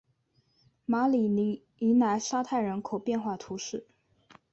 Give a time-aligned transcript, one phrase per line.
[0.83, 1.61] 马里尼
[1.99, 3.85] 莱沙泰人口变化图示